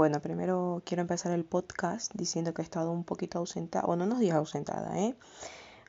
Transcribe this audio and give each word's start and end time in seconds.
Bueno, 0.00 0.22
primero 0.22 0.80
quiero 0.86 1.02
empezar 1.02 1.30
el 1.32 1.44
podcast 1.44 2.10
diciendo 2.14 2.54
que 2.54 2.62
he 2.62 2.64
estado 2.64 2.90
un 2.90 3.04
poquito 3.04 3.38
ausentada, 3.38 3.84
o 3.84 3.96
no 3.96 4.04
unos 4.04 4.18
días 4.18 4.34
ausentada, 4.34 4.98
¿eh? 4.98 5.14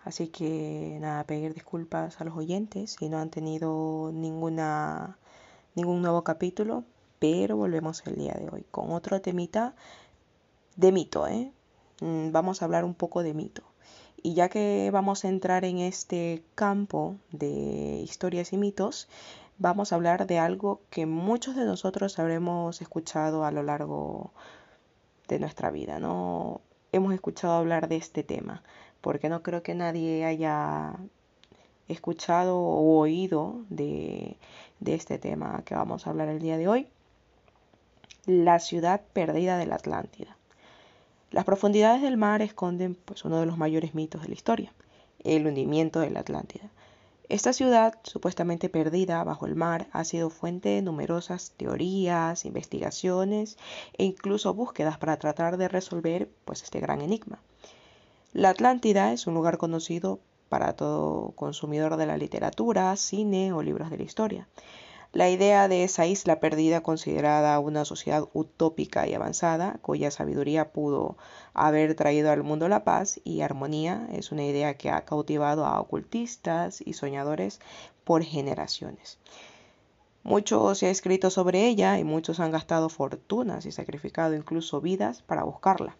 Así 0.04 0.28
que 0.28 0.98
nada, 1.00 1.24
pedir 1.24 1.54
disculpas 1.54 2.20
a 2.20 2.26
los 2.26 2.36
oyentes 2.36 2.98
si 3.00 3.08
no 3.08 3.20
han 3.20 3.30
tenido 3.30 4.12
ninguna, 4.14 5.18
ningún 5.76 6.02
nuevo 6.02 6.26
capítulo, 6.26 6.84
pero 7.20 7.56
volvemos 7.56 8.06
el 8.06 8.16
día 8.16 8.34
de 8.34 8.50
hoy 8.52 8.66
con 8.70 8.92
otro 8.92 9.22
temita 9.22 9.76
de 10.76 10.92
mito, 10.92 11.26
¿eh? 11.26 11.54
Mm, 12.02 12.34
vamos 12.34 12.62
a 12.62 12.66
hablar 12.66 12.84
un 12.84 12.96
poco 12.96 13.24
de 13.24 13.34
mito. 13.34 13.64
Y 14.22 14.34
ya 14.34 14.50
que 14.50 14.90
vamos 14.92 15.24
a 15.24 15.30
entrar 15.30 15.64
en 15.64 15.78
este 15.78 16.44
campo 16.56 17.16
de 17.32 18.02
historias 18.04 18.52
y 18.52 18.58
mitos, 18.58 19.08
vamos 19.62 19.92
a 19.92 19.96
hablar 19.96 20.26
de 20.26 20.40
algo 20.40 20.82
que 20.90 21.06
muchos 21.06 21.56
de 21.56 21.66
nosotros 21.66 22.18
habremos 22.18 22.82
escuchado 22.82 23.46
a 23.46 23.52
lo 23.52 23.62
largo 23.62 24.32
de 25.28 25.40
nuestra 25.40 25.70
vida, 25.70 26.00
¿no? 26.00 26.62
Hemos 26.92 27.14
escuchado 27.14 27.54
hablar 27.54 27.88
de 27.88 27.98
este 27.98 28.24
tema, 28.24 28.64
porque 29.02 29.30
no 29.30 29.44
creo 29.44 29.62
que 29.62 29.76
nadie 29.76 30.26
haya 30.26 30.96
escuchado 31.88 32.58
o 32.58 33.00
oído 33.00 33.62
de, 33.70 34.36
de 34.80 34.96
este 34.96 35.20
tema 35.20 35.62
que 35.64 35.76
vamos 35.76 36.08
a 36.08 36.10
hablar 36.10 36.30
el 36.30 36.40
día 36.40 36.58
de 36.58 36.68
hoy, 36.68 36.88
la 38.26 38.58
ciudad 38.58 39.02
perdida 39.14 39.58
de 39.58 39.68
la 39.68 39.76
Atlántida. 39.76 40.38
Las 41.30 41.46
profundidades 41.46 42.02
del 42.02 42.18
mar 42.18 42.42
esconden 42.42 42.96
pues, 42.96 43.26
uno 43.26 43.40
de 43.40 43.46
los 43.46 43.60
mayores 43.60 43.94
mitos 43.94 44.24
de 44.24 44.30
la 44.30 44.34
historia, 44.34 44.74
el 45.24 45.46
hundimiento 45.46 46.00
de 46.00 46.10
la 46.10 46.22
Atlántida. 46.22 46.72
Esta 47.32 47.54
ciudad, 47.54 47.98
supuestamente 48.04 48.68
perdida 48.68 49.24
bajo 49.24 49.46
el 49.46 49.56
mar, 49.56 49.88
ha 49.94 50.04
sido 50.04 50.30
fuente 50.30 50.68
de 50.68 50.82
numerosas 50.82 51.54
teorías, 51.56 52.44
investigaciones 52.44 53.58
e 53.98 54.04
incluso 54.04 54.54
búsquedas 54.54 54.98
para 54.98 55.16
tratar 55.16 55.56
de 55.56 55.70
resolver 55.70 56.30
pues, 56.44 56.62
este 56.62 56.82
gran 56.82 57.00
enigma. 57.00 57.40
La 58.34 58.50
Atlántida 58.50 59.14
es 59.14 59.28
un 59.28 59.34
lugar 59.34 59.58
conocido 59.58 60.20
para 60.50 60.74
todo 60.74 61.32
consumidor 61.38 61.96
de 61.96 62.06
la 62.06 62.18
literatura, 62.18 62.94
cine 62.98 63.54
o 63.54 63.62
libros 63.62 63.90
de 63.90 64.00
la 64.00 64.04
historia. 64.04 64.50
La 65.14 65.30
idea 65.30 65.68
de 65.68 65.84
esa 65.84 66.06
isla 66.06 66.40
perdida 66.40 66.80
considerada 66.84 67.60
una 67.60 67.84
sociedad 67.84 68.30
utópica 68.32 69.10
y 69.10 69.14
avanzada, 69.14 69.78
cuya 69.82 70.10
sabiduría 70.10 70.72
pudo 70.72 71.18
haber 71.54 71.96
traído 71.96 72.32
al 72.32 72.44
mundo 72.44 72.70
la 72.70 72.86
paz 72.86 73.20
y 73.26 73.42
armonía, 73.42 74.08
es 74.14 74.32
una 74.32 74.46
idea 74.46 74.76
que 74.76 74.90
ha 74.90 75.04
cautivado 75.04 75.66
a 75.66 75.82
ocultistas 75.82 76.80
y 76.80 76.94
soñadores 76.94 77.60
por 78.06 78.24
generaciones. 78.24 79.20
Mucho 80.24 80.76
se 80.76 80.88
ha 80.88 80.92
escrito 80.92 81.30
sobre 81.30 81.68
ella 81.68 82.00
y 82.00 82.06
muchos 82.06 82.40
han 82.40 82.52
gastado 82.52 82.88
fortunas 82.88 83.66
y 83.66 83.74
sacrificado 83.74 84.34
incluso 84.34 84.80
vidas 84.80 85.24
para 85.24 85.44
buscarla. 85.44 85.98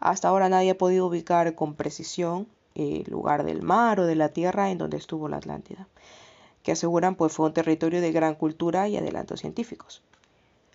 Hasta 0.00 0.28
ahora 0.28 0.48
nadie 0.48 0.70
ha 0.70 0.78
podido 0.78 1.06
ubicar 1.06 1.54
con 1.54 1.74
precisión 1.74 2.48
el 2.74 3.04
lugar 3.10 3.44
del 3.44 3.60
mar 3.60 4.00
o 4.00 4.06
de 4.06 4.14
la 4.14 4.30
tierra 4.30 4.70
en 4.70 4.78
donde 4.78 4.96
estuvo 4.96 5.28
la 5.28 5.36
Atlántida 5.36 5.88
que 6.66 6.72
aseguran 6.72 7.14
pues 7.14 7.32
fue 7.32 7.46
un 7.46 7.52
territorio 7.52 8.00
de 8.00 8.10
gran 8.10 8.34
cultura 8.34 8.88
y 8.88 8.96
adelantos 8.96 9.38
científicos. 9.38 10.02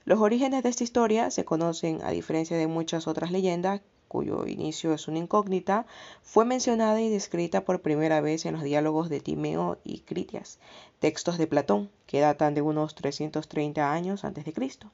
Los 0.05 0.21
orígenes 0.21 0.63
de 0.63 0.69
esta 0.69 0.85
historia 0.85 1.29
se 1.31 1.43
conocen 1.43 1.99
a 2.01 2.11
diferencia 2.11 2.55
de 2.55 2.67
muchas 2.67 3.09
otras 3.09 3.29
leyendas 3.29 3.81
cuyo 4.07 4.47
inicio 4.47 4.93
es 4.93 5.09
una 5.09 5.17
incógnita, 5.17 5.85
fue 6.21 6.45
mencionada 6.45 7.01
y 7.01 7.09
descrita 7.09 7.65
por 7.65 7.81
primera 7.81 8.21
vez 8.21 8.45
en 8.45 8.53
los 8.53 8.63
diálogos 8.63 9.09
de 9.09 9.19
Timeo 9.19 9.79
y 9.83 9.99
Critias, 9.99 10.59
textos 10.99 11.37
de 11.37 11.47
Platón, 11.47 11.89
que 12.07 12.21
datan 12.21 12.53
de 12.53 12.61
unos 12.61 12.95
330 12.95 13.91
años 13.91 14.23
antes 14.23 14.45
de 14.45 14.53
Cristo. 14.53 14.89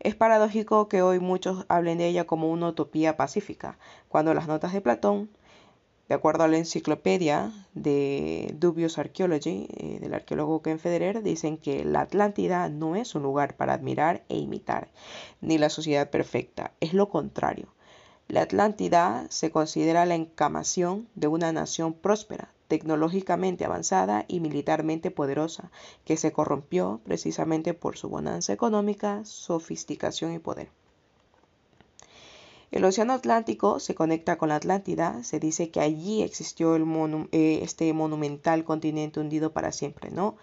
Es 0.00 0.14
paradójico 0.14 0.88
que 0.88 1.02
hoy 1.02 1.20
muchos 1.20 1.66
hablen 1.68 1.98
de 1.98 2.06
ella 2.06 2.26
como 2.26 2.50
una 2.50 2.68
utopía 2.68 3.18
pacífica, 3.18 3.76
cuando 4.08 4.32
las 4.32 4.48
notas 4.48 4.72
de 4.72 4.80
Platón 4.80 5.28
de 6.12 6.16
acuerdo 6.16 6.44
a 6.44 6.48
la 6.48 6.58
enciclopedia 6.58 7.50
de 7.72 8.54
Dubious 8.58 8.98
Archaeology 8.98 9.66
eh, 9.70 9.98
del 9.98 10.12
arqueólogo 10.12 10.60
Ken 10.60 10.78
Federer, 10.78 11.22
dicen 11.22 11.56
que 11.56 11.86
la 11.86 12.02
Atlántida 12.02 12.68
no 12.68 12.96
es 12.96 13.14
un 13.14 13.22
lugar 13.22 13.56
para 13.56 13.72
admirar 13.72 14.22
e 14.28 14.36
imitar, 14.36 14.90
ni 15.40 15.56
la 15.56 15.70
sociedad 15.70 16.10
perfecta, 16.10 16.72
es 16.80 16.92
lo 16.92 17.08
contrario. 17.08 17.68
La 18.28 18.42
Atlántida 18.42 19.24
se 19.30 19.50
considera 19.50 20.04
la 20.04 20.14
encamación 20.14 21.08
de 21.14 21.28
una 21.28 21.50
nación 21.50 21.94
próspera, 21.94 22.52
tecnológicamente 22.68 23.64
avanzada 23.64 24.26
y 24.28 24.40
militarmente 24.40 25.10
poderosa, 25.10 25.70
que 26.04 26.18
se 26.18 26.30
corrompió 26.30 27.00
precisamente 27.04 27.72
por 27.72 27.96
su 27.96 28.10
bonanza 28.10 28.52
económica, 28.52 29.24
sofisticación 29.24 30.34
y 30.34 30.38
poder. 30.38 30.68
El 32.72 32.86
Océano 32.86 33.12
Atlántico 33.12 33.80
se 33.80 33.94
conecta 33.94 34.38
con 34.38 34.48
la 34.48 34.56
Atlántida. 34.56 35.22
Se 35.24 35.38
dice 35.38 35.70
que 35.70 35.80
allí 35.80 36.22
existió 36.22 36.74
eh, 36.74 37.60
este 37.62 37.92
monumental 37.92 38.64
continente 38.64 39.20
hundido 39.20 39.52
para 39.52 39.72
siempre, 39.72 40.10
¿no? 40.10 40.36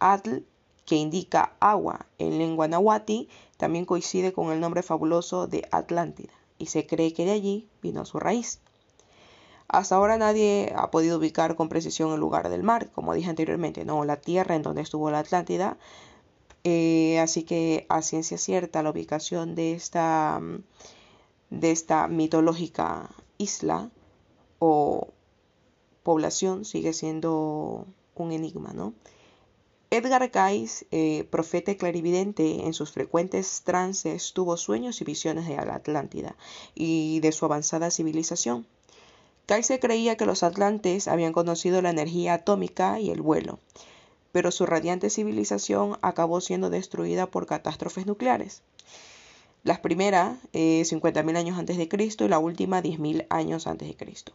Atl, 0.00 0.42
que 0.84 0.96
indica 0.96 1.52
agua 1.60 2.06
en 2.18 2.38
lengua 2.38 2.66
nahuatl, 2.66 3.28
también 3.56 3.84
coincide 3.84 4.32
con 4.32 4.50
el 4.50 4.58
nombre 4.58 4.82
fabuloso 4.82 5.46
de 5.46 5.68
Atlántida 5.70 6.32
y 6.58 6.66
se 6.66 6.86
cree 6.88 7.12
que 7.12 7.24
de 7.24 7.32
allí 7.32 7.68
vino 7.82 8.04
su 8.04 8.18
raíz. 8.18 8.58
Hasta 9.68 9.94
ahora 9.94 10.18
nadie 10.18 10.72
ha 10.76 10.90
podido 10.90 11.18
ubicar 11.18 11.54
con 11.54 11.68
precisión 11.68 12.12
el 12.12 12.18
lugar 12.18 12.48
del 12.48 12.64
mar, 12.64 12.90
como 12.90 13.14
dije 13.14 13.30
anteriormente, 13.30 13.84
no 13.84 14.04
la 14.04 14.16
tierra 14.16 14.56
en 14.56 14.62
donde 14.62 14.82
estuvo 14.82 15.10
la 15.12 15.20
Atlántida. 15.20 15.76
Eh, 16.64 17.20
así 17.20 17.44
que 17.44 17.86
a 17.88 18.02
ciencia 18.02 18.38
cierta 18.38 18.82
la 18.82 18.90
ubicación 18.90 19.54
de 19.54 19.74
esta 19.74 20.40
mm, 20.40 20.64
de 21.60 21.70
esta 21.70 22.08
mitológica 22.08 23.10
isla 23.38 23.90
o 24.58 25.08
población 26.02 26.64
sigue 26.64 26.92
siendo 26.92 27.86
un 28.14 28.32
enigma, 28.32 28.72
¿no? 28.72 28.94
Edgar 29.90 30.30
Cayce, 30.32 30.86
eh, 30.90 31.24
profeta 31.30 31.70
y 31.70 31.76
clarividente, 31.76 32.66
en 32.66 32.74
sus 32.74 32.90
frecuentes 32.90 33.62
trances 33.62 34.32
tuvo 34.32 34.56
sueños 34.56 35.00
y 35.00 35.04
visiones 35.04 35.46
de 35.46 35.54
la 35.56 35.76
Atlántida 35.76 36.36
y 36.74 37.20
de 37.20 37.30
su 37.30 37.44
avanzada 37.44 37.90
civilización. 37.90 38.66
Cayce 39.46 39.78
creía 39.78 40.16
que 40.16 40.26
los 40.26 40.42
atlantes 40.42 41.06
habían 41.06 41.32
conocido 41.32 41.80
la 41.82 41.90
energía 41.90 42.34
atómica 42.34 42.98
y 42.98 43.10
el 43.10 43.22
vuelo, 43.22 43.60
pero 44.32 44.50
su 44.50 44.66
radiante 44.66 45.08
civilización 45.08 45.98
acabó 46.02 46.40
siendo 46.40 46.68
destruida 46.68 47.26
por 47.30 47.46
catástrofes 47.46 48.06
nucleares. 48.06 48.62
Las 49.66 49.80
primeras, 49.80 50.38
eh, 50.52 50.84
50.000 50.84 51.36
años 51.36 51.58
antes 51.58 51.76
de 51.76 51.88
Cristo 51.88 52.24
y 52.24 52.28
la 52.28 52.38
última 52.38 52.80
10.000 52.80 53.26
años 53.30 53.66
antes 53.66 53.88
de 53.88 53.96
Cristo. 53.96 54.32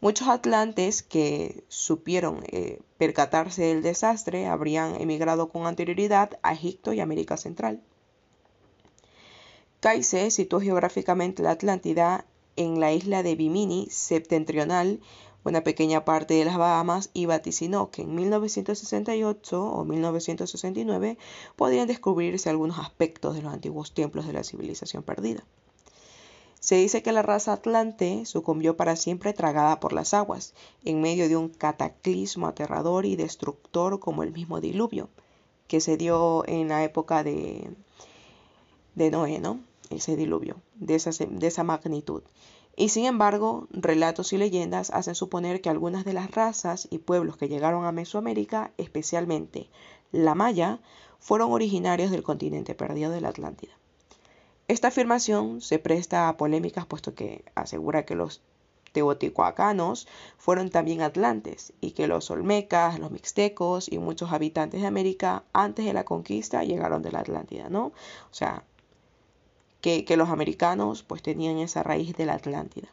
Muchos 0.00 0.28
atlantes 0.28 1.02
que 1.02 1.64
supieron 1.66 2.44
eh, 2.46 2.78
percatarse 2.96 3.64
del 3.64 3.82
desastre 3.82 4.46
habrían 4.46 5.00
emigrado 5.00 5.48
con 5.48 5.66
anterioridad 5.66 6.38
a 6.44 6.52
Egipto 6.52 6.92
y 6.92 7.00
América 7.00 7.36
Central. 7.36 7.82
Cayce 9.80 10.30
situó 10.30 10.60
geográficamente 10.60 11.42
la 11.42 11.50
Atlántida 11.50 12.24
en 12.54 12.78
la 12.78 12.92
isla 12.92 13.24
de 13.24 13.34
Bimini 13.34 13.88
septentrional 13.90 15.00
una 15.44 15.64
pequeña 15.64 16.04
parte 16.04 16.34
de 16.34 16.44
las 16.44 16.56
Bahamas 16.56 17.10
y 17.14 17.26
vaticinó 17.26 17.90
que 17.90 18.02
en 18.02 18.14
1968 18.14 19.62
o 19.62 19.84
1969 19.84 21.18
podrían 21.56 21.88
descubrirse 21.88 22.50
algunos 22.50 22.78
aspectos 22.78 23.34
de 23.34 23.42
los 23.42 23.52
antiguos 23.52 23.92
templos 23.92 24.26
de 24.26 24.32
la 24.32 24.44
civilización 24.44 25.02
perdida. 25.02 25.44
Se 26.62 26.76
dice 26.76 27.02
que 27.02 27.10
la 27.10 27.22
raza 27.22 27.54
atlante 27.54 28.24
sucumbió 28.24 28.76
para 28.76 28.94
siempre 28.94 29.32
tragada 29.32 29.80
por 29.80 29.92
las 29.92 30.14
aguas, 30.14 30.54
en 30.84 31.00
medio 31.00 31.28
de 31.28 31.36
un 31.36 31.48
cataclismo 31.48 32.46
aterrador 32.46 33.04
y 33.04 33.16
destructor 33.16 33.98
como 33.98 34.22
el 34.22 34.30
mismo 34.30 34.60
diluvio, 34.60 35.08
que 35.66 35.80
se 35.80 35.96
dio 35.96 36.46
en 36.46 36.68
la 36.68 36.84
época 36.84 37.24
de, 37.24 37.68
de 38.94 39.10
Noé, 39.10 39.40
¿no? 39.40 39.58
Ese 39.90 40.14
diluvio, 40.14 40.54
de 40.76 40.94
esa, 40.94 41.10
de 41.10 41.46
esa 41.48 41.64
magnitud. 41.64 42.22
Y 42.74 42.88
sin 42.88 43.04
embargo, 43.04 43.68
relatos 43.70 44.32
y 44.32 44.38
leyendas 44.38 44.90
hacen 44.90 45.14
suponer 45.14 45.60
que 45.60 45.68
algunas 45.68 46.04
de 46.04 46.14
las 46.14 46.30
razas 46.30 46.88
y 46.90 46.98
pueblos 46.98 47.36
que 47.36 47.48
llegaron 47.48 47.84
a 47.84 47.92
Mesoamérica, 47.92 48.72
especialmente 48.78 49.68
la 50.10 50.34
maya, 50.34 50.80
fueron 51.20 51.52
originarios 51.52 52.10
del 52.10 52.22
continente 52.22 52.74
perdido 52.74 53.10
de 53.10 53.20
la 53.20 53.28
Atlántida. 53.28 53.72
Esta 54.68 54.88
afirmación 54.88 55.60
se 55.60 55.78
presta 55.78 56.28
a 56.28 56.36
polémicas 56.36 56.86
puesto 56.86 57.14
que 57.14 57.44
asegura 57.54 58.04
que 58.04 58.14
los 58.14 58.40
teotihuacanos 58.92 60.06
fueron 60.38 60.70
también 60.70 61.02
atlantes 61.02 61.72
y 61.80 61.92
que 61.92 62.06
los 62.06 62.30
olmecas, 62.30 62.98
los 62.98 63.10
mixtecos 63.10 63.90
y 63.90 63.98
muchos 63.98 64.32
habitantes 64.32 64.82
de 64.82 64.86
América 64.86 65.44
antes 65.52 65.84
de 65.84 65.92
la 65.92 66.04
conquista 66.04 66.64
llegaron 66.64 67.02
de 67.02 67.12
la 67.12 67.20
Atlántida, 67.20 67.68
¿no? 67.68 67.86
O 67.86 68.34
sea, 68.34 68.64
que, 69.82 70.16
los 70.16 70.30
americanos 70.30 71.02
pues 71.02 71.22
tenían 71.22 71.58
esa 71.58 71.82
raíz 71.82 72.16
de 72.16 72.24
la 72.24 72.34
Atlántida. 72.34 72.88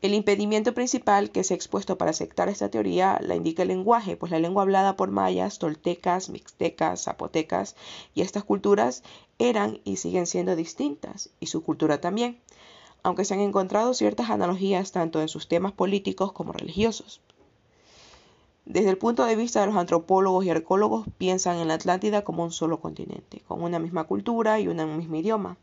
El 0.00 0.14
impedimento 0.14 0.74
principal 0.74 1.32
que 1.32 1.42
se 1.42 1.54
ha 1.54 1.56
expuesto 1.56 1.98
para 1.98 2.12
aceptar 2.12 2.48
esta 2.48 2.70
teoría 2.70 3.18
la 3.20 3.34
indica 3.34 3.62
el 3.62 3.68
lenguaje, 3.68 4.16
pues 4.16 4.30
la 4.30 4.38
lengua 4.38 4.62
hablada 4.62 4.96
por 4.96 5.10
mayas, 5.10 5.58
toltecas, 5.58 6.30
mixtecas, 6.30 7.02
zapotecas 7.02 7.74
y 8.14 8.22
estas 8.22 8.44
culturas 8.44 9.02
eran 9.40 9.80
y 9.82 9.96
siguen 9.96 10.28
siendo 10.28 10.54
distintas, 10.54 11.30
y 11.40 11.46
su 11.46 11.64
cultura 11.64 12.00
también, 12.00 12.38
aunque 13.02 13.24
se 13.24 13.34
han 13.34 13.40
encontrado 13.40 13.92
ciertas 13.94 14.30
analogías 14.30 14.92
tanto 14.92 15.20
en 15.20 15.28
sus 15.28 15.48
temas 15.48 15.72
políticos 15.72 16.30
como 16.30 16.52
religiosos. 16.52 17.20
Desde 18.68 18.90
el 18.90 18.98
punto 18.98 19.24
de 19.24 19.34
vista 19.34 19.60
de 19.60 19.66
los 19.66 19.76
antropólogos 19.76 20.44
y 20.44 20.50
arqueólogos, 20.50 21.06
piensan 21.16 21.56
en 21.56 21.68
la 21.68 21.74
Atlántida 21.74 22.20
como 22.22 22.44
un 22.44 22.52
solo 22.52 22.80
continente, 22.80 23.40
con 23.48 23.62
una 23.62 23.78
misma 23.78 24.04
cultura 24.04 24.60
y 24.60 24.68
un 24.68 24.98
mismo 24.98 25.16
idioma, 25.16 25.56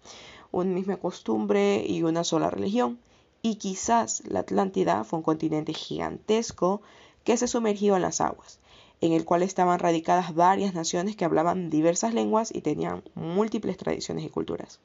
una 0.51 0.71
misma 0.71 0.97
costumbre 0.97 1.85
y 1.87 2.01
una 2.01 2.23
sola 2.23 2.49
religión 2.49 2.97
y 3.43 3.57
quizás 3.57 4.23
la 4.25 4.39
Atlántida 4.39 5.03
fue 5.03 5.19
un 5.19 5.23
continente 5.23 5.71
gigantesco 5.71 6.81
que 7.23 7.37
se 7.37 7.47
sumergió 7.47 7.95
en 7.95 8.01
las 8.01 8.21
aguas, 8.21 8.57
en 9.01 9.13
el 9.13 9.23
cual 9.23 9.43
estaban 9.43 9.77
radicadas 9.77 10.33
varias 10.33 10.73
naciones 10.73 11.15
que 11.15 11.25
hablaban 11.25 11.69
diversas 11.69 12.15
lenguas 12.15 12.49
y 12.51 12.61
tenían 12.61 13.03
múltiples 13.13 13.77
tradiciones 13.77 14.25
y 14.25 14.29
culturas. 14.29 14.79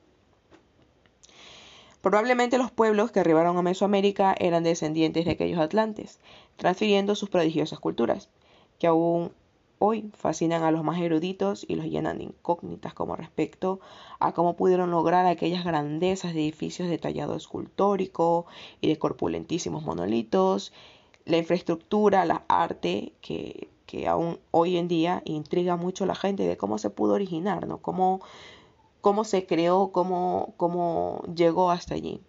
Probablemente 2.01 2.59
los 2.59 2.71
pueblos 2.71 3.11
que 3.11 3.21
arribaron 3.21 3.57
a 3.57 3.63
Mesoamérica 3.63 4.35
eran 4.39 4.63
descendientes 4.63 5.25
de 5.27 5.33
aquellos 5.33 5.59
atlantes, 5.61 6.19
transfiriendo 6.57 7.15
sus 7.15 7.29
prodigiosas 7.29 7.79
culturas, 7.79 8.31
que 8.79 8.87
aún 8.87 9.33
hoy 9.79 10.11
fascinan 10.15 10.63
a 10.63 10.71
los 10.71 10.85
más 10.85 11.01
eruditos 11.01 11.65
y 11.67 11.75
los 11.75 11.87
llenan 11.87 12.19
de 12.19 12.25
incógnitas 12.25 12.95
como 12.95 13.17
respecto 13.17 13.81
a 14.19 14.33
cómo 14.33 14.55
pudieron 14.55 14.91
lograr 14.91 15.27
aquellas 15.27 15.65
grandezas 15.65 16.35
de 16.35 16.41
edificios 16.41 16.89
de 16.89 16.99
tallado 16.99 17.35
escultórico 17.35 18.47
y 18.81 18.89
de 18.89 18.99
corpulentísimos 18.99 19.83
monolitos, 19.83 20.73
la 21.25 21.39
infraestructura, 21.39 22.25
la 22.25 22.45
arte 22.49 23.13
que, 23.21 23.69
que 23.87 24.07
aún 24.07 24.39
hoy 24.51 24.77
en 24.77 24.87
día 24.87 25.23
intriga 25.25 25.77
mucho 25.77 26.05
a 26.05 26.07
la 26.07 26.15
gente 26.15 26.45
de 26.45 26.57
cómo 26.57 26.79
se 26.79 26.91
pudo 26.91 27.15
originar, 27.15 27.67
¿no? 27.67 27.79
Cómo, 27.79 28.21
cómo 29.01 29.25
se 29.25 29.47
creó, 29.47 29.91
cómo, 29.93 30.55
cómo 30.57 31.23
llegó 31.35 31.71
hasta 31.71 31.95
allí. 31.95 32.21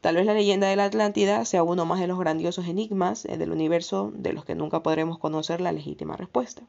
Tal 0.00 0.14
vez 0.14 0.26
la 0.26 0.34
leyenda 0.34 0.68
de 0.68 0.76
la 0.76 0.84
Atlántida 0.84 1.44
sea 1.44 1.64
uno 1.64 1.84
más 1.84 1.98
de 1.98 2.06
los 2.06 2.18
grandiosos 2.18 2.66
enigmas 2.68 3.24
eh, 3.24 3.36
del 3.36 3.50
universo 3.50 4.12
de 4.14 4.32
los 4.32 4.44
que 4.44 4.54
nunca 4.54 4.82
podremos 4.82 5.18
conocer 5.18 5.60
la 5.60 5.72
legítima 5.72 6.16
respuesta. 6.16 6.62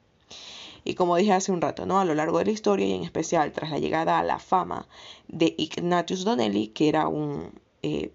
Y 0.83 0.95
como 0.95 1.15
dije 1.15 1.33
hace 1.33 1.51
un 1.51 1.61
rato, 1.61 1.85
¿no? 1.85 1.99
a 1.99 2.05
lo 2.05 2.15
largo 2.15 2.39
de 2.39 2.45
la 2.45 2.51
historia 2.51 2.87
y 2.87 2.93
en 2.93 3.03
especial 3.03 3.51
tras 3.51 3.69
la 3.69 3.79
llegada 3.79 4.17
a 4.17 4.23
la 4.23 4.39
fama 4.39 4.87
de 5.27 5.53
Ignatius 5.57 6.23
Donnelly, 6.23 6.69
que 6.69 6.89
era 6.89 7.07
un 7.07 7.51
eh, 7.83 8.11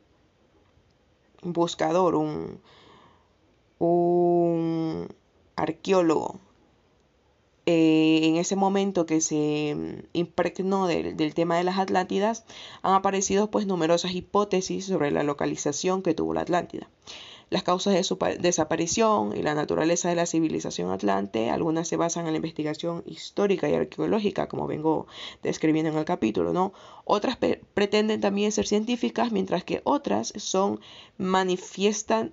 buscador, 1.42 2.16
un, 2.16 2.60
un 3.78 5.08
arqueólogo 5.56 6.40
eh, 7.66 8.20
en 8.24 8.36
ese 8.36 8.56
momento 8.56 9.06
que 9.06 9.20
se 9.20 9.74
mm, 9.74 10.06
impregnó 10.12 10.86
del, 10.86 11.34
tema 11.34 11.56
de 11.56 11.64
las 11.64 11.78
Atlántidas, 11.78 12.44
han 12.82 12.94
aparecido 12.94 13.50
pues 13.50 13.66
numerosas 13.66 14.14
hipótesis 14.14 14.86
sobre 14.86 15.10
la 15.10 15.22
localización 15.22 16.02
que 16.02 16.14
tuvo 16.14 16.34
la 16.34 16.42
Atlántida. 16.42 16.90
Las 17.50 17.62
causas 17.62 17.94
de 17.94 18.04
su 18.04 18.18
desaparición 18.40 19.36
y 19.36 19.42
la 19.42 19.54
naturaleza 19.54 20.08
de 20.08 20.14
la 20.14 20.26
civilización 20.26 20.90
atlante, 20.90 21.50
algunas 21.50 21.86
se 21.86 21.96
basan 21.96 22.26
en 22.26 22.32
la 22.32 22.38
investigación 22.38 23.02
histórica 23.06 23.68
y 23.68 23.74
arqueológica, 23.74 24.48
como 24.48 24.66
vengo 24.66 25.06
describiendo 25.42 25.90
en 25.90 25.98
el 25.98 26.04
capítulo, 26.04 26.52
¿no? 26.52 26.72
Otras 27.04 27.38
pretenden 27.74 28.20
también 28.20 28.50
ser 28.50 28.66
científicas, 28.66 29.30
mientras 29.30 29.62
que 29.62 29.82
otras 29.84 30.32
son 30.36 30.80
manifiestan 31.18 32.32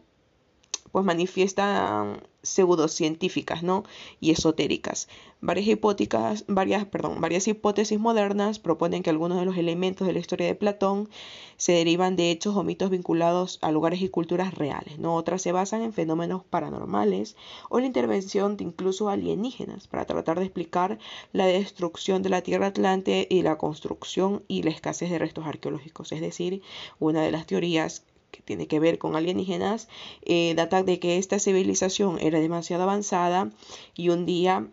pues 0.92 1.06
manifiestan 1.06 2.22
pseudocientíficas 2.44 3.64
¿no? 3.64 3.84
y 4.20 4.32
esotéricas. 4.32 5.08
Varias, 5.42 6.46
varias, 6.48 6.86
perdón, 6.86 7.20
varias 7.20 7.48
hipótesis 7.48 8.00
modernas 8.00 8.60
proponen 8.60 9.02
que 9.02 9.10
algunos 9.10 9.40
de 9.40 9.46
los 9.46 9.58
elementos 9.58 10.06
de 10.06 10.14
la 10.14 10.20
historia 10.20 10.46
de 10.46 10.56
Platón 10.56 11.10
se 11.58 11.72
derivan 11.74 12.16
de 12.16 12.30
hechos 12.30 12.56
o 12.56 12.64
mitos 12.64 12.90
vinculados 12.92 13.58
a 13.62 13.72
lugares 13.72 14.02
y 14.02 14.10
culturas 14.10 14.54
reales. 14.54 15.00
¿no? 15.00 15.16
Otras 15.16 15.42
se 15.42 15.52
basan 15.52 15.82
en 15.82 15.94
fenómenos 15.94 16.44
paranormales 16.44 17.36
o 17.70 17.80
la 17.80 17.86
intervención 17.86 18.58
de 18.58 18.66
incluso 18.66 19.10
alienígenas 19.10 19.88
para 19.88 20.06
tratar 20.06 20.38
de 20.40 20.46
explicar 20.46 21.00
la 21.34 21.46
destrucción 21.46 22.22
de 22.22 22.30
la 22.30 22.42
Tierra 22.42 22.68
Atlante 22.68 23.28
y 23.30 23.42
la 23.42 23.58
construcción 23.58 24.44
y 24.48 24.64
la 24.64 24.72
escasez 24.72 25.10
de 25.10 25.20
restos 25.20 25.46
arqueológicos. 25.46 26.12
Es 26.12 26.22
decir, 26.22 26.62
una 27.00 27.24
de 27.24 27.32
las 27.32 27.48
teorías 27.48 28.04
que 28.32 28.42
tiene 28.42 28.68
que 28.68 28.80
ver 28.80 28.98
con 28.98 29.16
alienígenas, 29.16 29.88
eh, 30.24 30.54
data 30.56 30.84
de 30.84 31.00
que 31.00 31.18
esta 31.18 31.40
civilización 31.40 32.18
era 32.20 32.40
demasiado 32.40 32.84
avanzada 32.84 33.52
y 33.96 34.10
un 34.10 34.26
día 34.26 34.68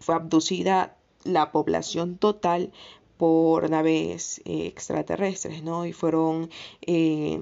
fue 0.00 0.14
abducida 0.14 0.96
la 1.24 1.52
población 1.52 2.16
total 2.18 2.72
por 3.16 3.68
naves 3.70 4.40
eh, 4.44 4.66
extraterrestres, 4.66 5.62
¿no? 5.62 5.86
Y 5.86 5.92
fueron, 5.92 6.50
eh, 6.82 7.40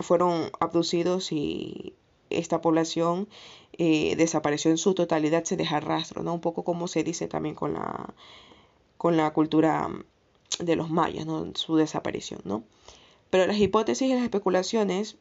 fueron 0.00 0.50
abducidos 0.60 1.32
y 1.32 1.94
esta 2.30 2.60
población 2.60 3.28
desapareció 3.78 4.70
en 4.70 4.78
su 4.78 4.94
totalidad, 4.94 5.44
se 5.44 5.56
deja 5.56 5.80
rastro, 5.80 6.22
¿no? 6.22 6.32
Un 6.32 6.40
poco 6.40 6.64
como 6.64 6.88
se 6.88 7.04
dice 7.04 7.28
también 7.28 7.54
con 7.54 7.74
la, 7.74 8.14
con 8.96 9.18
la 9.18 9.32
cultura 9.34 9.90
de 10.58 10.76
los 10.76 10.90
mayas, 10.90 11.26
¿no? 11.26 11.52
Su 11.54 11.76
desaparición, 11.76 12.40
¿no? 12.44 12.64
Pero 13.36 13.48
las 13.48 13.58
hipótesis 13.58 14.08
y 14.08 14.14
las 14.14 14.22
especulaciones 14.22 15.18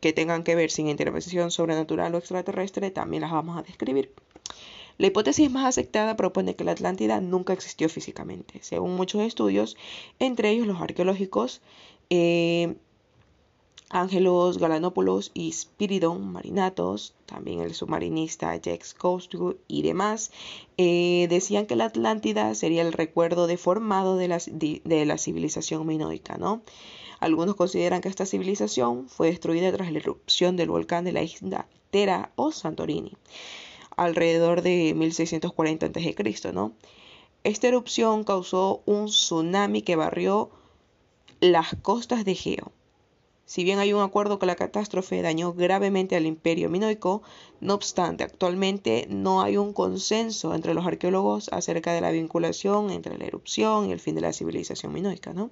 que 0.00 0.12
tengan 0.12 0.44
que 0.44 0.54
ver 0.54 0.70
sin 0.70 0.86
intervención 0.86 1.50
sobrenatural 1.50 2.14
o 2.14 2.18
extraterrestre 2.18 2.92
también 2.92 3.22
las 3.22 3.32
vamos 3.32 3.58
a 3.58 3.62
describir. 3.62 4.14
La 4.98 5.08
hipótesis 5.08 5.50
más 5.50 5.66
aceptada 5.66 6.14
propone 6.14 6.54
que 6.54 6.62
la 6.62 6.70
Atlántida 6.70 7.20
nunca 7.20 7.52
existió 7.52 7.88
físicamente, 7.88 8.60
según 8.62 8.94
muchos 8.94 9.22
estudios, 9.22 9.76
entre 10.20 10.50
ellos 10.50 10.68
los 10.68 10.80
arqueológicos 10.80 11.60
eh, 12.08 12.76
Ángelos 13.88 14.58
Galanopoulos 14.58 15.32
y 15.34 15.50
Spiridon 15.50 16.30
Marinatos, 16.30 17.16
también 17.26 17.62
el 17.62 17.74
submarinista 17.74 18.54
Jacques 18.54 18.94
Cousteau 18.94 19.56
y 19.66 19.82
demás, 19.82 20.30
eh, 20.76 21.26
decían 21.28 21.66
que 21.66 21.74
la 21.74 21.86
Atlántida 21.86 22.54
sería 22.54 22.82
el 22.82 22.92
recuerdo 22.92 23.48
deformado 23.48 24.16
de 24.16 24.28
la, 24.28 24.38
de 24.38 25.04
la 25.04 25.18
civilización 25.18 25.84
minoica, 25.84 26.36
¿no? 26.38 26.62
Algunos 27.20 27.54
consideran 27.54 28.00
que 28.00 28.08
esta 28.08 28.24
civilización 28.24 29.08
fue 29.08 29.28
destruida 29.28 29.70
tras 29.70 29.92
la 29.92 29.98
erupción 29.98 30.56
del 30.56 30.70
volcán 30.70 31.04
de 31.04 31.12
la 31.12 31.22
isla 31.22 31.68
Tera 31.90 32.32
o 32.34 32.50
Santorini, 32.50 33.12
alrededor 33.94 34.62
de 34.62 34.94
1640 34.94 35.86
a.C. 35.86 36.14
Esta 37.44 37.68
erupción 37.68 38.24
causó 38.24 38.82
un 38.86 39.06
tsunami 39.06 39.82
que 39.82 39.96
barrió 39.96 40.50
las 41.40 41.76
costas 41.82 42.24
de 42.24 42.32
Egeo. 42.32 42.72
Si 43.44 43.64
bien 43.64 43.80
hay 43.80 43.92
un 43.92 44.00
acuerdo 44.00 44.38
que 44.38 44.46
la 44.46 44.54
catástrofe 44.54 45.20
dañó 45.20 45.52
gravemente 45.52 46.16
al 46.16 46.24
imperio 46.24 46.70
minoico, 46.70 47.22
no 47.60 47.74
obstante, 47.74 48.24
actualmente 48.24 49.06
no 49.10 49.42
hay 49.42 49.56
un 49.56 49.72
consenso 49.72 50.54
entre 50.54 50.72
los 50.72 50.86
arqueólogos 50.86 51.48
acerca 51.52 51.92
de 51.92 52.00
la 52.00 52.12
vinculación 52.12 52.90
entre 52.90 53.18
la 53.18 53.24
erupción 53.24 53.88
y 53.88 53.92
el 53.92 54.00
fin 54.00 54.14
de 54.14 54.20
la 54.20 54.32
civilización 54.32 54.92
minoica. 54.92 55.32
¿no? 55.32 55.50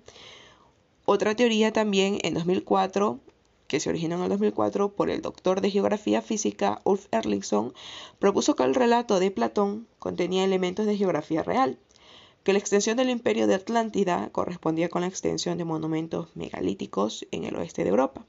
Otra 1.10 1.34
teoría 1.34 1.72
también 1.72 2.18
en 2.20 2.34
2004, 2.34 3.18
que 3.66 3.80
se 3.80 3.88
originó 3.88 4.16
en 4.16 4.24
el 4.24 4.28
2004 4.28 4.92
por 4.92 5.08
el 5.08 5.22
doctor 5.22 5.62
de 5.62 5.70
geografía 5.70 6.20
física 6.20 6.82
Ulf 6.84 7.06
Erlingsson, 7.12 7.72
propuso 8.18 8.54
que 8.54 8.64
el 8.64 8.74
relato 8.74 9.18
de 9.18 9.30
Platón 9.30 9.88
contenía 9.98 10.44
elementos 10.44 10.84
de 10.84 10.98
geografía 10.98 11.42
real, 11.42 11.78
que 12.42 12.52
la 12.52 12.58
extensión 12.58 12.98
del 12.98 13.08
imperio 13.08 13.46
de 13.46 13.54
Atlántida 13.54 14.28
correspondía 14.32 14.90
con 14.90 15.00
la 15.00 15.06
extensión 15.06 15.56
de 15.56 15.64
monumentos 15.64 16.28
megalíticos 16.34 17.26
en 17.30 17.44
el 17.44 17.56
oeste 17.56 17.84
de 17.84 17.88
Europa, 17.88 18.26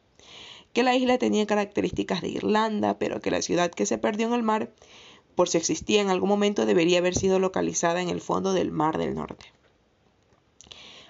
que 0.72 0.84
la 0.84 0.96
isla 0.96 1.18
tenía 1.18 1.46
características 1.46 2.22
de 2.22 2.30
Irlanda, 2.30 2.98
pero 2.98 3.20
que 3.20 3.30
la 3.30 3.42
ciudad 3.42 3.72
que 3.72 3.86
se 3.86 3.98
perdió 3.98 4.28
en 4.28 4.36
el 4.36 4.44
mar, 4.44 4.72
por 5.36 5.50
si 5.50 5.58
existía 5.58 6.00
en 6.00 6.10
algún 6.10 6.30
momento, 6.30 6.66
debería 6.66 7.00
haber 7.00 7.16
sido 7.16 7.40
localizada 7.40 8.02
en 8.02 8.08
el 8.08 8.22
fondo 8.22 8.54
del 8.54 8.72
Mar 8.72 8.98
del 8.98 9.16
Norte. 9.16 9.48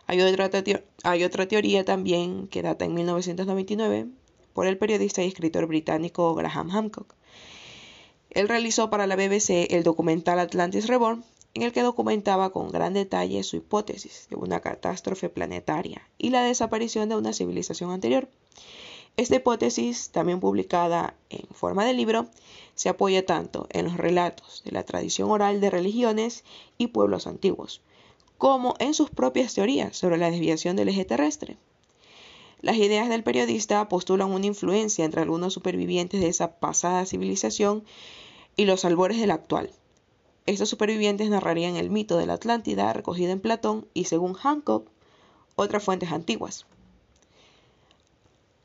Hay 0.09 0.21
otra, 1.23 1.47
teoría 1.47 1.85
también 1.85 2.47
que 2.47 2.63
data 2.63 2.83
en 2.83 2.95
1999 2.95 4.07
por 4.53 4.65
el 4.65 4.75
periodista 4.75 5.21
y 5.21 5.27
escritor 5.27 5.67
británico 5.67 6.33
Graham 6.33 6.71
Hancock. 6.71 7.13
Él 8.31 8.49
realizó 8.49 8.89
para 8.89 9.05
la 9.05 9.15
BBC 9.15 9.67
el 9.69 9.83
documental 9.83 10.39
Atlantis 10.39 10.87
Reborn, 10.87 11.23
en 11.53 11.61
el 11.61 11.73
que 11.73 11.83
documentaba 11.83 12.49
con 12.49 12.71
gran 12.71 12.95
detalle 12.95 13.43
su 13.43 13.57
hipótesis 13.57 14.25
de 14.31 14.35
una 14.35 14.61
catástrofe 14.61 15.29
planetaria 15.29 16.01
y 16.17 16.31
la 16.31 16.41
desaparición 16.41 17.07
de 17.07 17.15
una 17.15 17.31
civilización 17.31 17.91
anterior. 17.91 18.29
Esta 19.15 19.35
hipótesis, 19.35 20.09
también 20.09 20.39
publicada 20.39 21.13
en 21.29 21.45
forma 21.53 21.85
de 21.85 21.93
libro, 21.93 22.25
se 22.73 22.89
apoya 22.89 23.27
tanto 23.27 23.67
en 23.69 23.85
los 23.85 23.97
relatos 23.97 24.63
de 24.65 24.71
la 24.71 24.83
tradición 24.85 25.29
oral 25.29 25.61
de 25.61 25.69
religiones 25.69 26.45
y 26.79 26.87
pueblos 26.87 27.27
antiguos, 27.27 27.83
como 28.39 28.75
en 28.79 28.93
sus 28.93 29.09
propias 29.09 29.53
teorías 29.53 29.97
sobre 29.97 30.17
la 30.17 30.31
desviación 30.31 30.77
del 30.77 30.87
eje 30.87 31.03
terrestre. 31.03 31.57
Las 32.61 32.77
ideas 32.77 33.09
del 33.09 33.21
periodista 33.21 33.89
postulan 33.89 34.31
una 34.31 34.45
influencia 34.45 35.03
entre 35.03 35.21
algunos 35.21 35.53
supervivientes 35.53 36.21
de 36.21 36.29
esa 36.29 36.57
pasada 36.57 37.05
civilización 37.05 37.83
y 38.55 38.63
los 38.63 38.85
albores 38.85 39.19
de 39.19 39.27
la 39.27 39.33
actual. 39.33 39.69
Estos 40.45 40.69
supervivientes 40.69 41.29
narrarían 41.29 41.75
el 41.75 41.89
mito 41.89 42.17
de 42.17 42.27
la 42.27 42.33
Atlántida 42.33 42.93
recogido 42.93 43.33
en 43.33 43.41
Platón 43.41 43.85
y, 43.93 44.05
según 44.05 44.33
Hancock, 44.33 44.87
otras 45.57 45.83
fuentes 45.83 46.13
antiguas. 46.13 46.65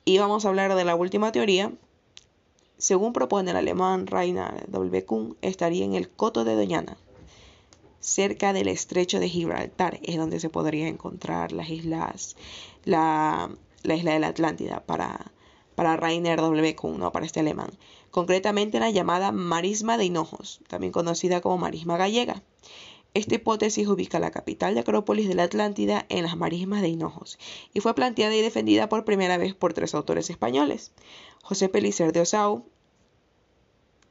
Y 0.05 0.19
vamos 0.19 0.45
a 0.45 0.51
hablar 0.51 0.77
de 0.77 0.85
la 0.85 0.95
última 0.95 1.33
teoría. 1.33 1.73
Según 2.79 3.13
propone 3.13 3.51
el 3.51 3.57
alemán 3.57 4.07
Rainer 4.07 4.71
W. 4.71 5.05
Kuhn, 5.05 5.37
estaría 5.43 5.85
en 5.85 5.95
el 5.95 6.09
Coto 6.09 6.45
de 6.45 6.55
Doñana, 6.55 6.97
cerca 8.05 8.53
del 8.53 8.69
estrecho 8.69 9.19
de 9.19 9.31
Gibraltar, 9.31 9.99
es 10.03 10.19
donde 10.19 10.39
se 10.39 10.51
podría 10.51 10.89
encontrar 10.89 11.53
las 11.53 11.71
islas, 11.71 12.37
la, 12.85 13.49
isla 13.83 14.13
de 14.13 14.19
la 14.19 14.29
Atlántida 14.29 14.85
para, 14.85 15.33
para 15.75 15.97
Rainer 15.97 16.39
W. 16.39 16.77
Kuhn, 16.77 16.99
¿no? 16.99 17.13
para 17.13 17.25
este 17.25 17.41
alemán. 17.41 17.71
Concretamente 18.11 18.79
la 18.79 18.91
llamada 18.91 19.33
marisma 19.33 19.97
de 19.97 20.05
Hinojos, 20.05 20.61
también 20.69 20.93
conocida 20.93 21.41
como 21.41 21.57
marisma 21.57 21.97
gallega. 21.97 22.43
Esta 23.15 23.37
hipótesis 23.37 23.89
ubica 23.89 24.19
la 24.19 24.31
capital 24.31 24.75
de 24.75 24.81
Acrópolis 24.81 25.27
de 25.27 25.35
la 25.35 25.45
Atlántida 25.45 26.05
en 26.11 26.25
las 26.25 26.37
marismas 26.37 26.83
de 26.83 26.89
Hinojos 26.89 27.39
y 27.73 27.81
fue 27.81 27.95
planteada 27.95 28.35
y 28.35 28.43
defendida 28.43 28.89
por 28.89 29.05
primera 29.05 29.39
vez 29.39 29.55
por 29.55 29.73
tres 29.73 29.95
autores 29.95 30.29
españoles, 30.29 30.93
José 31.43 31.69
Pelicer 31.69 32.13
de 32.13 32.21
Osau, 32.21 32.67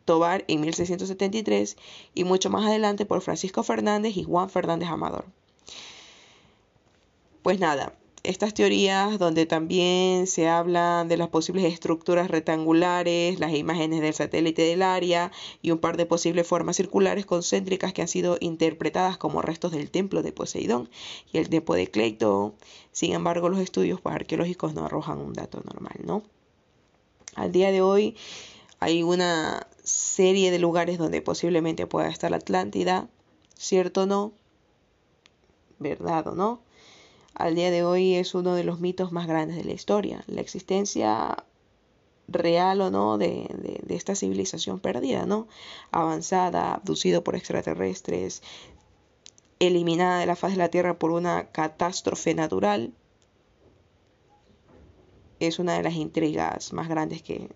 Tobar 0.06 0.44
en 0.48 0.62
1673 0.62 1.78
y 2.14 2.24
mucho 2.24 2.50
más 2.50 2.66
adelante 2.66 3.06
por 3.06 3.22
Francisco 3.22 3.64
Fernández 3.64 4.18
y 4.18 4.24
Juan 4.24 4.50
Fernández 4.50 4.90
Amador. 4.90 5.26
Pues 7.42 7.60
nada, 7.60 7.94
estas 8.24 8.54
teorías 8.54 9.20
donde 9.20 9.46
también 9.46 10.28
se 10.28 10.48
hablan 10.48 11.10
de 11.10 11.18
las 11.18 11.28
posibles 11.28 11.66
estructuras 11.66 12.32
rectangulares, 12.32 13.38
las 13.40 13.54
imágenes 13.54 14.00
del 14.00 14.14
satélite 14.14 14.62
del 14.62 14.82
área 14.82 15.32
y 15.62 15.72
un 15.72 15.80
par 15.80 15.98
de 15.98 16.06
posibles 16.06 16.48
formas 16.48 16.78
circulares 16.78 17.26
concéntricas 17.26 17.92
que 17.92 18.02
han 18.02 18.08
sido 18.08 18.38
interpretadas 18.40 19.18
como 19.18 19.42
restos 19.42 19.74
del 19.74 19.92
templo 19.92 20.24
de 20.24 20.32
Poseidón 20.32 20.90
y 21.34 21.38
el 21.38 21.50
templo 21.50 21.76
de 21.76 21.92
Cleito. 21.92 22.54
Sin 22.94 23.12
embargo, 23.12 23.50
los 23.50 23.60
estudios 23.60 24.00
pues, 24.00 24.16
arqueológicos 24.16 24.74
no 24.74 24.86
arrojan 24.86 25.20
un 25.20 25.34
dato 25.34 25.62
normal, 25.66 26.00
¿no? 26.06 26.24
Al 27.36 27.52
día 27.52 27.72
de 27.72 27.82
hoy 27.82 28.16
hay 28.80 29.04
una 29.04 29.63
serie 29.84 30.52
de 30.52 30.60
lugares 30.60 30.98
donde 30.98 31.22
posiblemente 31.22 31.88
pueda 31.88 32.10
estar 32.10 32.32
la 32.32 32.38
Atlántida, 32.38 33.10
¿cierto 33.56 34.04
o 34.04 34.06
no? 34.06 34.34
¿Verdad 35.80 36.28
o 36.28 36.36
no? 36.36 36.62
Al 37.34 37.56
día 37.56 37.72
de 37.72 37.84
hoy 37.84 38.16
es 38.16 38.36
uno 38.36 38.56
de 38.56 38.64
los 38.64 38.80
mitos 38.80 39.12
más 39.12 39.28
grandes 39.28 39.58
de 39.58 39.64
la 39.64 39.74
historia, 39.74 40.24
la 40.28 40.42
existencia 40.42 41.44
real 42.28 42.82
o 42.82 42.92
no 42.92 43.18
de, 43.18 43.48
de, 43.84 43.96
esta 43.96 44.16
civilización 44.16 44.80
perdida, 44.80 45.26
¿no? 45.26 45.48
Avanzada, 45.92 46.74
abducido 46.76 47.24
por 47.24 47.36
extraterrestres, 47.36 48.44
eliminada 49.60 50.20
de 50.20 50.26
la 50.26 50.36
faz 50.36 50.52
de 50.52 50.58
la 50.58 50.70
Tierra 50.70 50.98
por 51.00 51.12
una 51.12 51.52
catástrofe 51.52 52.34
natural, 52.34 52.94
es 55.40 55.60
una 55.60 55.74
de 55.76 55.84
las 55.84 55.96
intrigas 55.96 56.72
más 56.72 56.88
grandes 56.88 57.22
que, 57.22 57.50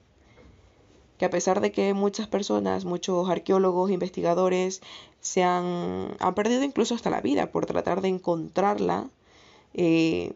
que 1.17 1.25
a 1.25 1.29
pesar 1.29 1.62
de 1.62 1.71
que 1.71 1.93
muchas 1.93 2.27
personas, 2.27 2.86
muchos 2.86 3.29
arqueólogos, 3.29 3.91
investigadores, 3.91 4.81
se 5.19 5.43
han, 5.43 6.15
han 6.19 6.36
perdido 6.36 6.63
incluso 6.63 6.95
hasta 6.95 7.09
la 7.09 7.21
vida 7.21 7.51
por 7.51 7.65
tratar 7.65 8.01
de 8.01 8.09
encontrarla, 8.09 9.09
eh, 9.74 10.33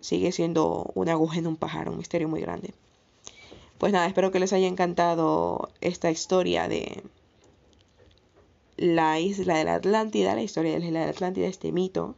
sigue 0.00 0.32
siendo 0.32 0.90
una 0.94 1.12
aguja 1.12 1.38
en 1.38 1.46
un 1.46 1.56
pájaro, 1.56 1.92
un 1.92 1.98
misterio 1.98 2.28
muy 2.28 2.40
grande. 2.40 2.72
Pues 3.78 3.92
nada, 3.92 4.06
espero 4.06 4.30
que 4.30 4.40
les 4.40 4.52
haya 4.52 4.68
encantado 4.68 5.70
esta 5.80 6.10
historia 6.10 6.68
de 6.68 7.02
la 8.76 9.20
isla 9.20 9.56
de 9.56 9.64
la 9.64 9.74
Atlántida, 9.74 10.34
la 10.34 10.42
historia 10.42 10.72
de 10.72 10.80
la 10.80 10.86
isla 10.86 11.00
de 11.00 11.06
la 11.06 11.10
Atlántida, 11.10 11.46
este 11.46 11.72
mito, 11.72 12.14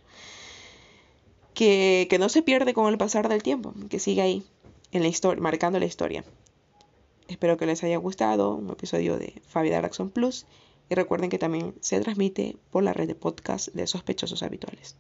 que, 1.53 2.07
que 2.09 2.19
no 2.19 2.29
se 2.29 2.43
pierde 2.43 2.75
con 2.75 2.93
el 2.93 2.99
pasar 2.99 3.29
del 3.29 3.43
tiempo, 3.43 3.75
que 3.89 3.99
sigue 3.99 4.23
ahí, 4.23 4.45
en 4.93 5.03
la 5.03 5.09
historia, 5.09 5.43
marcando 5.43 5.79
la 5.79 5.87
historia. 5.87 6.25
Espero 7.29 7.57
que 7.57 7.67
les 7.67 7.83
haya 7.83 7.97
gustado 7.97 8.55
un 8.55 8.71
episodio 8.71 9.19
de 9.19 9.41
Fabi 9.47 9.71
Daraxon 9.71 10.11
Plus 10.11 10.47
y 10.91 10.95
recuerden 10.95 11.31
que 11.31 11.39
también 11.39 11.75
se 11.81 12.01
transmite 12.01 12.57
por 12.71 12.83
la 12.83 12.93
red 12.93 13.09
de 13.09 13.15
podcast 13.15 13.69
de 13.69 13.87
sospechosos 13.87 14.43
habituales. 14.43 14.97